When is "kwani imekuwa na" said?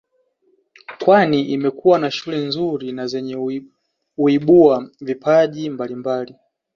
1.03-2.11